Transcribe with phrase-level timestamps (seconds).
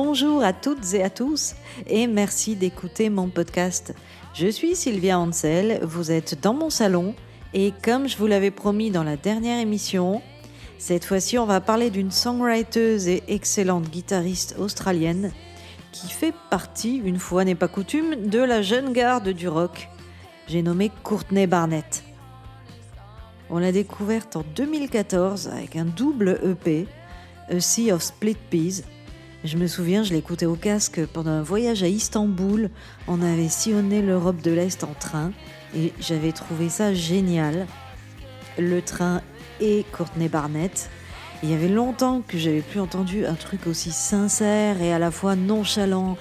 [0.00, 1.56] Bonjour à toutes et à tous
[1.88, 3.96] et merci d'écouter mon podcast.
[4.32, 7.16] Je suis Sylvia Ansel, vous êtes dans mon salon
[7.52, 10.22] et comme je vous l'avais promis dans la dernière émission,
[10.78, 15.32] cette fois-ci on va parler d'une songwriter et excellente guitariste australienne
[15.90, 19.88] qui fait partie, une fois n'est pas coutume, de la jeune garde du rock.
[20.46, 22.04] J'ai nommé Courtney Barnett.
[23.50, 26.86] On l'a découverte en 2014 avec un double EP,
[27.50, 28.84] A Sea of Split Peas.
[29.44, 32.70] Je me souviens, je l'écoutais au casque pendant un voyage à Istanbul.
[33.06, 35.30] On avait sillonné l'Europe de l'Est en train
[35.76, 37.68] et j'avais trouvé ça génial.
[38.58, 39.22] Le train
[39.60, 40.90] et Courtney Barnett.
[41.44, 45.12] Il y avait longtemps que j'avais plus entendu un truc aussi sincère et à la
[45.12, 46.18] fois nonchalant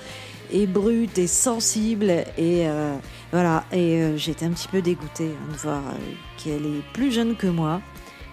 [0.52, 2.96] et brut et sensible et euh,
[3.32, 5.98] voilà et euh, j'étais un petit peu dégoûtée de voir euh,
[6.38, 7.82] qu'elle est plus jeune que moi.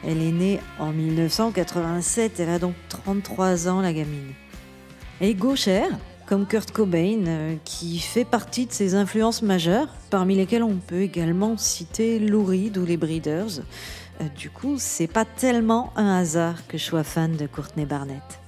[0.07, 4.35] Elle est née en 1987, elle a donc 33 ans la gamine.
[5.21, 5.91] Est gauchère,
[6.27, 11.57] comme Kurt Cobain, qui fait partie de ses influences majeures, parmi lesquelles on peut également
[11.57, 13.63] citer Lou Reed ou les Breeders.
[14.37, 18.41] du coup, c'est pas tellement un hasard que je sois fan de Courtney Barnett.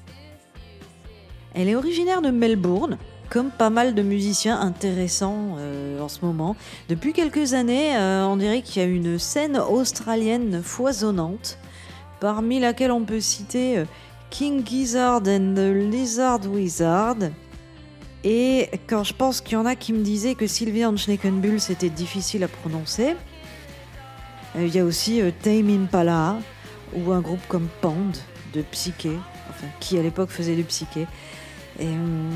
[1.54, 2.98] Elle est originaire de Melbourne,
[3.30, 6.56] comme pas mal de musiciens intéressants euh, en ce moment.
[6.88, 11.58] Depuis quelques années, euh, on dirait qu'il y a une scène australienne foisonnante,
[12.20, 13.84] parmi laquelle on peut citer euh,
[14.30, 17.30] King Gizzard and the Lizard Wizard.
[18.24, 21.90] Et quand je pense qu'il y en a qui me disaient que Sylvia Schneekenbull c'était
[21.90, 23.14] difficile à prononcer,
[24.56, 26.36] il y a aussi Tame Impala
[26.94, 28.16] ou un groupe comme Pand
[28.52, 29.12] de psyché,
[29.50, 31.06] enfin qui à l'époque faisait du psyché.
[31.78, 32.30] Et hum,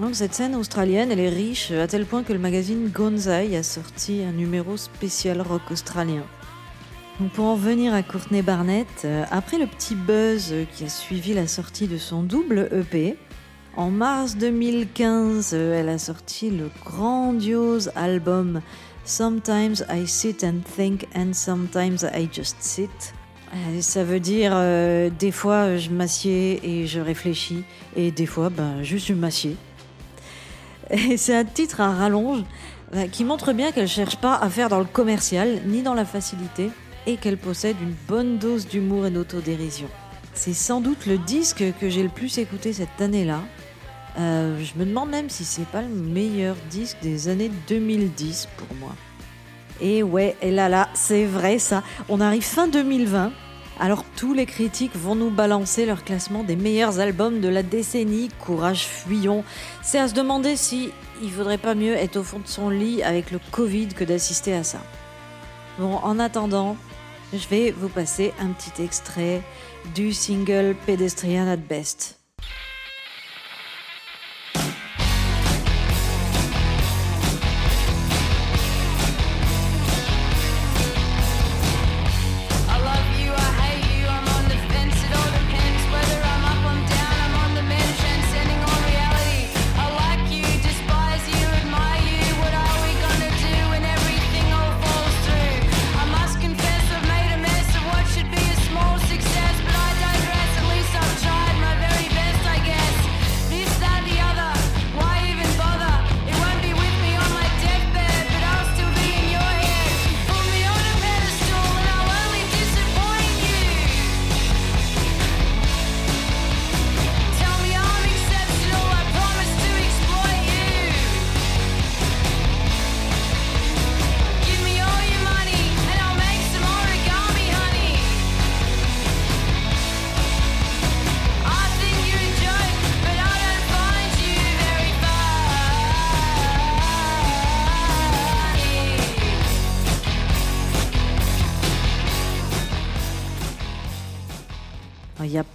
[0.00, 3.62] donc cette scène australienne, elle est riche à tel point que le magazine Gonzai a
[3.62, 6.24] sorti un numéro spécial rock australien.
[7.30, 11.46] Pour en venir à Courtney Barnett, euh, après le petit buzz qui a suivi la
[11.46, 13.16] sortie de son double EP,
[13.76, 18.60] en mars 2015, euh, elle a sorti le grandiose album
[19.04, 22.90] Sometimes I Sit and Think and Sometimes I Just Sit.
[23.54, 24.52] Euh, ça veut dire
[25.18, 29.56] des fois je m'assieds et je réfléchis et des fois ben, juste je m'assieds.
[30.90, 32.42] Et c'est un titre à rallonge
[33.10, 36.70] qui montre bien qu'elle cherche pas à faire dans le commercial ni dans la facilité
[37.06, 39.88] et qu'elle possède une bonne dose d'humour et d'autodérision.
[40.34, 43.40] C'est sans doute le disque que j'ai le plus écouté cette année-là.
[44.18, 48.76] Euh, je me demande même si c'est pas le meilleur disque des années 2010 pour
[48.76, 48.94] moi.
[49.80, 51.82] Et ouais, et là là, c'est vrai ça.
[52.08, 53.32] On arrive fin 2020
[53.80, 58.28] alors tous les critiques vont nous balancer leur classement des meilleurs albums de la décennie.
[58.38, 59.44] Courage fuyons.
[59.82, 60.92] C'est à se demander si
[61.22, 64.54] il vaudrait pas mieux être au fond de son lit avec le Covid que d'assister
[64.54, 64.78] à ça.
[65.78, 66.76] Bon, en attendant,
[67.32, 69.42] je vais vous passer un petit extrait
[69.94, 72.18] du single Pedestrian at Best.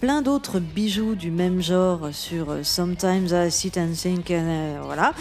[0.08, 5.14] D'autres bijoux du même genre sur euh, Sometimes I Sit and Think, euh, voilà.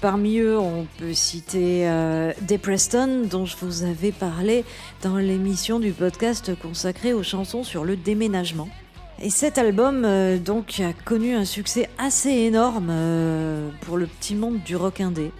[0.00, 4.64] Parmi eux, on peut citer euh, Depreston, dont je vous avais parlé
[5.02, 8.70] dans l'émission du podcast consacré aux chansons sur le déménagement.
[9.20, 10.06] Et cet album,
[10.38, 12.90] donc, a connu un succès assez énorme
[13.82, 15.30] pour le petit monde du rock indé.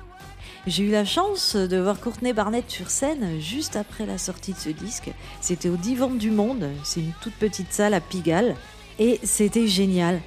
[0.66, 4.58] J'ai eu la chance de voir Courtney Barnett sur scène juste après la sortie de
[4.58, 5.10] ce disque.
[5.40, 8.54] C'était au Divan du Monde, c'est une toute petite salle à Pigalle,
[8.98, 10.20] et c'était génial.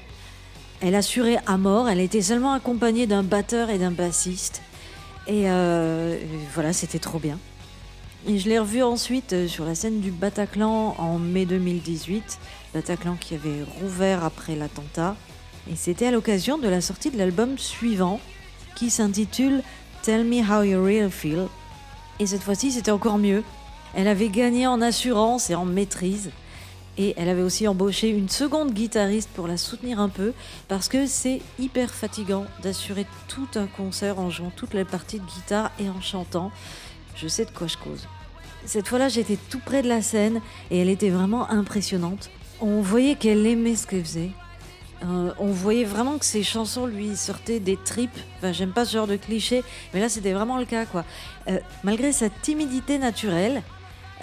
[0.81, 4.63] Elle assurait à mort, elle était seulement accompagnée d'un batteur et d'un bassiste.
[5.27, 6.17] Et euh,
[6.55, 7.37] voilà, c'était trop bien.
[8.27, 12.39] Et je l'ai revue ensuite euh, sur la scène du Bataclan en mai 2018.
[12.73, 15.15] Bataclan qui avait rouvert après l'attentat.
[15.71, 18.19] Et c'était à l'occasion de la sortie de l'album suivant,
[18.75, 19.61] qui s'intitule
[20.03, 21.47] Tell Me How You Really Feel.
[22.19, 23.41] Et cette fois-ci, c'était encore mieux.
[23.95, 26.31] Elle avait gagné en assurance et en maîtrise.
[26.97, 30.33] Et elle avait aussi embauché une seconde guitariste pour la soutenir un peu,
[30.67, 35.25] parce que c'est hyper fatigant d'assurer tout un concert en jouant toutes les parties de
[35.25, 36.51] guitare et en chantant.
[37.15, 38.05] Je sais de quoi je cause.
[38.65, 42.29] Cette fois-là, j'étais tout près de la scène et elle était vraiment impressionnante.
[42.59, 44.31] On voyait qu'elle aimait ce qu'elle faisait.
[45.03, 48.17] Euh, on voyait vraiment que ses chansons lui sortaient des tripes.
[48.37, 49.63] Enfin, j'aime pas ce genre de cliché,
[49.93, 51.03] mais là c'était vraiment le cas, quoi.
[51.47, 53.63] Euh, malgré sa timidité naturelle,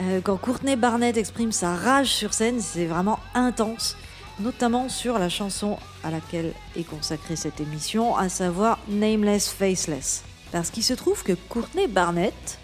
[0.01, 3.97] euh, quand Courtney Barnett exprime sa rage sur scène, c'est vraiment intense,
[4.39, 10.25] notamment sur la chanson à laquelle est consacrée cette émission, à savoir Nameless Faceless.
[10.51, 12.59] Parce qu'il se trouve que Courtney Barnett,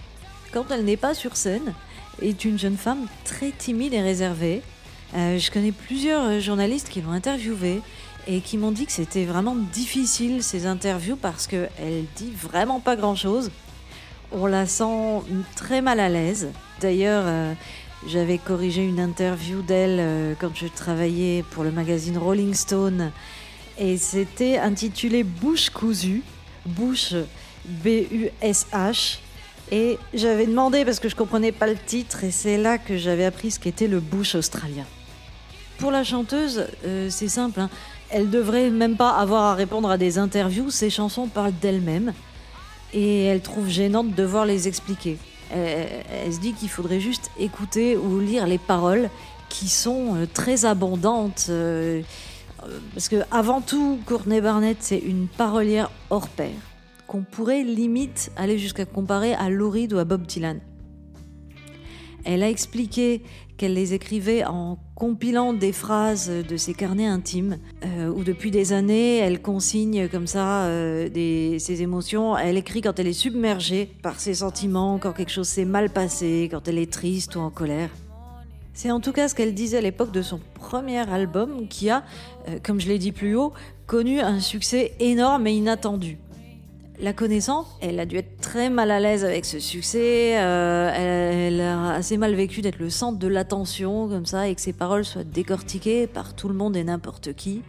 [0.53, 1.75] quand elle n'est pas sur scène,
[2.23, 4.63] est une jeune femme très timide et réservée.
[5.15, 7.83] Je connais plusieurs journalistes qui l'ont interviewée
[8.27, 12.97] et qui m'ont dit que c'était vraiment difficile ces interviews parce qu'elle dit vraiment pas
[12.97, 13.51] grand chose.
[14.33, 15.23] On la sent
[15.55, 16.49] très mal à l'aise.
[16.81, 17.55] D'ailleurs, euh,
[18.09, 23.13] j'avais corrigé une interview d'elle euh, quand je travaillais pour le magazine Rolling Stone
[23.79, 26.23] et c'était intitulé Bouche cousue,
[26.65, 27.15] bouche
[27.65, 29.19] B-U-S-H.
[29.73, 33.25] Et j'avais demandé parce que je comprenais pas le titre et c'est là que j'avais
[33.25, 34.85] appris ce qu'était le bush australien.
[35.79, 37.71] Pour la chanteuse, euh, c'est simple, hein.
[38.11, 42.13] Elle devrait même pas avoir à répondre à des interviews, ses chansons parlent d'elle-même
[42.93, 45.19] et elle trouve gênante de devoir les expliquer.
[45.51, 49.11] Elle, se dit qu'il faudrait juste écouter ou lire les paroles
[49.49, 51.47] qui sont euh, très abondantes.
[51.51, 52.03] Euh,
[52.95, 56.51] parce que avant tout, Courtney Barnett, c'est une parolière hors pair
[57.07, 60.59] qu'on pourrait limite aller jusqu'à comparer à Lou ou à Bob Dylan.
[62.27, 63.23] Elle a expliqué
[63.57, 68.73] qu'elle les écrivait en compilant des phrases de ses carnets intimes, euh, où depuis des
[68.73, 71.09] années, elle consigne comme ça euh,
[71.59, 72.37] ses émotions.
[72.37, 76.49] Elle écrit quand elle est submergée par ses sentiments, quand quelque chose s'est mal passé,
[76.51, 77.91] quand elle est triste ou en colère.
[78.75, 82.03] C'est en tout cas ce qu'elle disait à l'époque de son premier album qui a,
[82.49, 83.53] euh, comme je l'ai dit plus haut,
[83.87, 86.19] connu un succès énorme et inattendu
[87.01, 90.39] la connaissant, elle a dû être très mal à l'aise avec ce succès.
[90.39, 94.61] Euh, elle, a assez mal vécu d'être le centre de l'attention comme ça et que
[94.61, 97.63] ses paroles soient décortiquées par tout le monde et n'importe qui.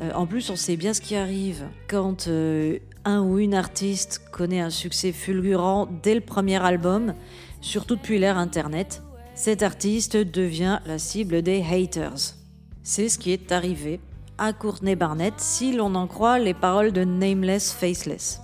[0.00, 4.22] Euh, en plus, on sait bien ce qui arrive quand euh, un ou une artiste
[4.30, 7.14] connaît un succès fulgurant dès le premier album,
[7.60, 9.02] surtout depuis l'ère Internet.
[9.34, 12.36] Cet artiste devient la cible des haters.
[12.82, 14.00] C'est ce qui est arrivé
[14.38, 18.41] à Courtney Barnett si l'on en croit les paroles de Nameless Faceless.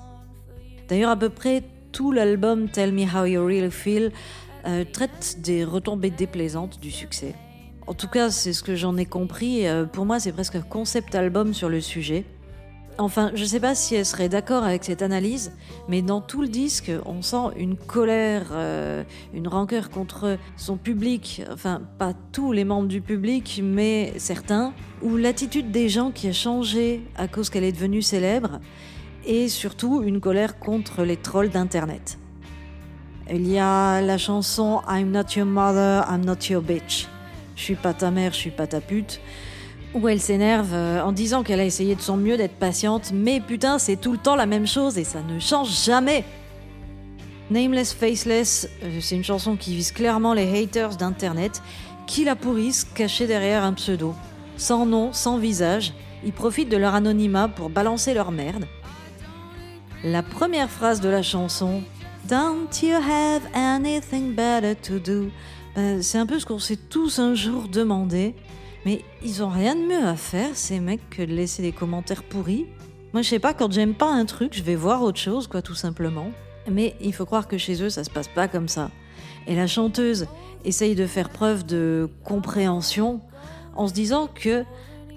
[0.88, 1.62] D'ailleurs, à peu près
[1.92, 4.12] tout l'album Tell Me How You Really Feel
[4.66, 7.34] euh, traite des retombées déplaisantes du succès.
[7.86, 9.66] En tout cas, c'est ce que j'en ai compris.
[9.66, 12.24] Euh, pour moi, c'est presque un concept album sur le sujet.
[13.00, 15.52] Enfin, je ne sais pas si elle serait d'accord avec cette analyse,
[15.88, 21.42] mais dans tout le disque, on sent une colère, euh, une rancœur contre son public,
[21.52, 26.32] enfin pas tous les membres du public, mais certains, ou l'attitude des gens qui a
[26.32, 28.58] changé à cause qu'elle est devenue célèbre,
[29.28, 32.18] et surtout une colère contre les trolls d'Internet.
[33.30, 37.06] Il y a la chanson I'm not your mother, I'm not your bitch.
[37.54, 39.20] Je suis pas ta mère, je suis pas ta pute.
[39.94, 43.40] Où elle s'énerve euh, en disant qu'elle a essayé de son mieux d'être patiente, mais
[43.40, 46.24] putain, c'est tout le temps la même chose et ça ne change jamais.
[47.50, 51.62] Nameless Faceless, euh, c'est une chanson qui vise clairement les haters d'Internet
[52.06, 54.14] qui la pourrissent cachés derrière un pseudo.
[54.56, 55.92] Sans nom, sans visage,
[56.24, 58.66] ils profitent de leur anonymat pour balancer leur merde
[60.04, 61.82] la première phrase de la chanson
[62.28, 65.30] Don't you have anything better to do?
[65.74, 68.34] Ben, C'est un peu ce qu'on s'est tous un jour demandé.
[68.84, 72.22] Mais ils ont rien de mieux à faire, ces mecs, que de laisser des commentaires
[72.22, 72.66] pourris.
[73.12, 75.62] Moi, je sais pas, quand j'aime pas un truc, je vais voir autre chose, quoi,
[75.62, 76.30] tout simplement.
[76.70, 78.90] Mais il faut croire que chez eux, ça se passe pas comme ça.
[79.46, 80.26] Et la chanteuse
[80.64, 83.20] essaye de faire preuve de compréhension
[83.74, 84.64] en se disant que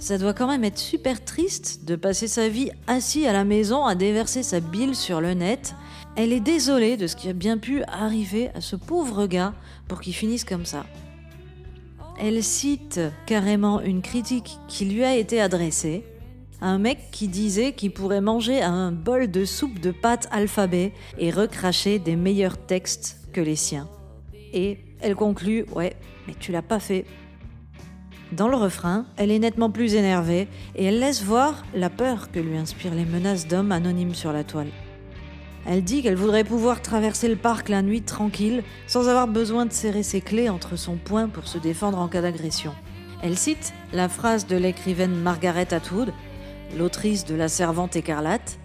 [0.01, 3.85] ça doit quand même être super triste de passer sa vie assis à la maison
[3.85, 5.75] à déverser sa bile sur le net.
[6.15, 9.53] Elle est désolée de ce qui a bien pu arriver à ce pauvre gars
[9.87, 10.87] pour qu'il finisse comme ça.
[12.19, 16.03] Elle cite carrément une critique qui lui a été adressée.
[16.61, 21.29] Un mec qui disait qu'il pourrait manger un bol de soupe de pâte alphabet et
[21.29, 23.87] recracher des meilleurs textes que les siens.
[24.51, 25.95] Et elle conclut Ouais,
[26.27, 27.05] mais tu l'as pas fait.
[28.31, 32.39] Dans le refrain, elle est nettement plus énervée et elle laisse voir la peur que
[32.39, 34.71] lui inspirent les menaces d'hommes anonymes sur la toile.
[35.65, 39.73] Elle dit qu'elle voudrait pouvoir traverser le parc la nuit tranquille sans avoir besoin de
[39.73, 42.73] serrer ses clés entre son poing pour se défendre en cas d'agression.
[43.21, 46.11] Elle cite la phrase de l'écrivaine Margaret Atwood
[46.77, 48.57] l'autrice de La Servante écarlate,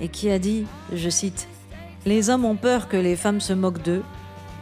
[0.00, 1.48] et qui a dit, je cite,
[2.06, 4.02] Les hommes ont peur que les femmes se moquent d'eux,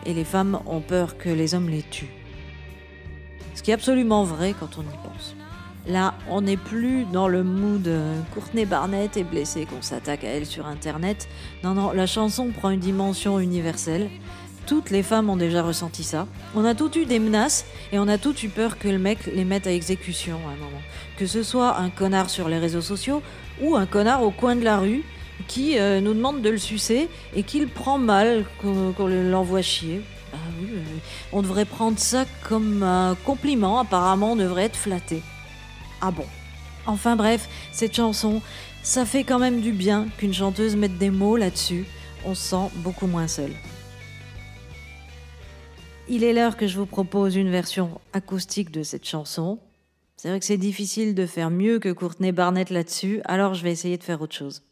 [0.04, 2.25] et les femmes ont peur que les hommes les tuent.
[3.56, 5.34] Ce qui est absolument vrai quand on y pense.
[5.88, 10.28] Là, on n'est plus dans le mood euh, Courtney Barnett est blessée qu'on s'attaque à
[10.28, 11.26] elle sur Internet.
[11.64, 14.10] Non, non, la chanson prend une dimension universelle.
[14.66, 16.26] Toutes les femmes ont déjà ressenti ça.
[16.54, 19.26] On a toutes eu des menaces et on a toutes eu peur que le mec
[19.26, 20.82] les mette à exécution à un moment.
[21.16, 23.22] Que ce soit un connard sur les réseaux sociaux
[23.62, 25.02] ou un connard au coin de la rue
[25.48, 30.02] qui euh, nous demande de le sucer et qu'il prend mal qu'on l'envoie chier.
[30.60, 30.68] Oui,
[31.32, 35.22] on devrait prendre ça comme un compliment, apparemment on devrait être flatté.
[36.00, 36.26] Ah bon
[36.86, 38.40] Enfin bref, cette chanson,
[38.82, 41.84] ça fait quand même du bien qu'une chanteuse mette des mots là-dessus.
[42.24, 43.50] On se sent beaucoup moins seul.
[46.08, 49.58] Il est l'heure que je vous propose une version acoustique de cette chanson.
[50.16, 53.72] C'est vrai que c'est difficile de faire mieux que Courtney Barnett là-dessus, alors je vais
[53.72, 54.62] essayer de faire autre chose.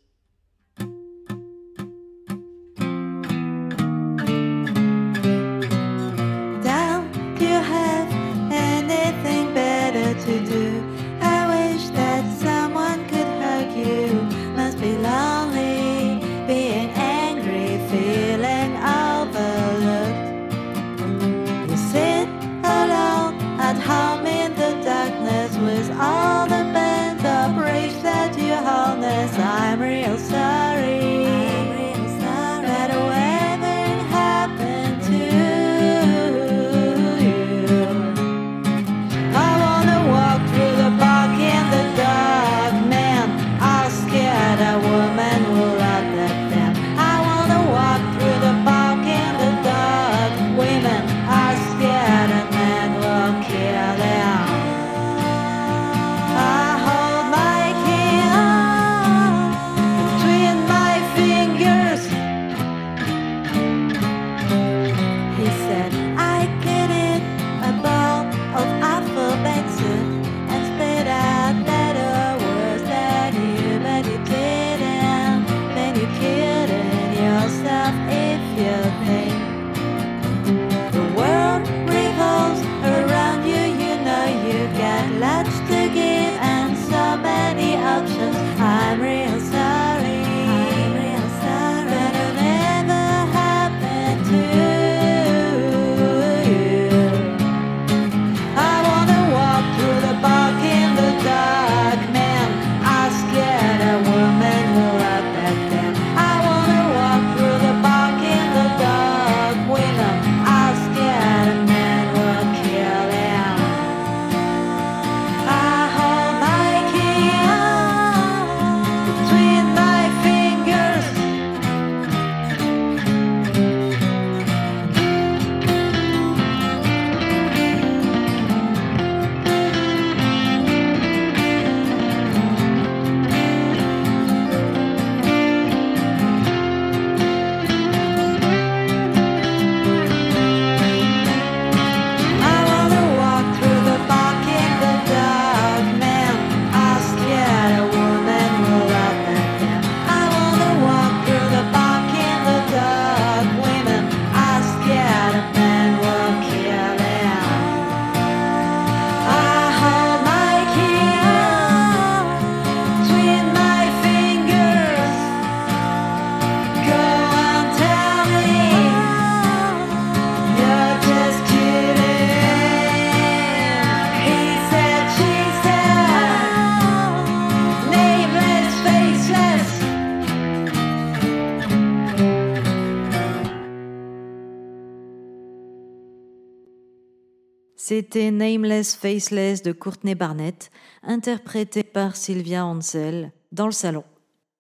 [187.87, 190.71] C'était Nameless Faceless de Courtney Barnett,
[191.03, 194.05] interprété par Sylvia Ansel dans le salon.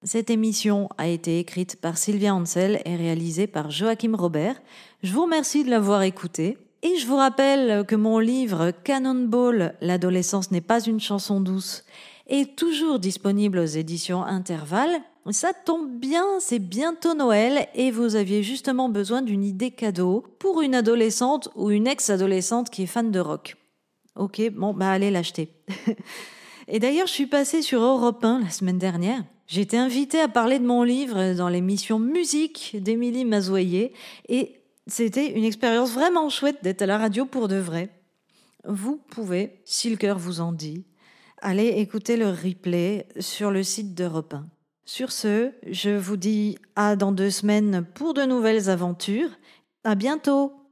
[0.02, 4.61] Cette émission a été écrite par Sylvia Ansel et réalisée par Joachim Robert.
[5.02, 6.59] Je vous remercie de l'avoir écoutée.
[6.83, 11.87] Et je vous rappelle que mon livre Cannonball, L'adolescence n'est pas une chanson douce,
[12.26, 15.00] est toujours disponible aux éditions Intervalle
[15.33, 20.61] ça tombe bien, c'est bientôt Noël et vous aviez justement besoin d'une idée cadeau pour
[20.61, 23.57] une adolescente ou une ex-adolescente qui est fan de rock.
[24.16, 25.50] Ok, bon, bah allez l'acheter.
[26.69, 29.25] et d'ailleurs, je suis passée sur Europe 1 la semaine dernière.
[29.47, 33.93] J'étais invitée à parler de mon livre dans l'émission Musique d'Émilie Mazoyer
[34.28, 37.88] et c'était une expérience vraiment chouette d'être à la radio pour de vrai.
[38.66, 40.85] Vous pouvez, si le cœur vous en dit,
[41.40, 44.47] allez écouter le replay sur le site d'Europe 1.
[44.86, 49.30] Sur ce, je vous dis à dans deux semaines pour de nouvelles aventures.
[49.82, 50.63] À bientôt!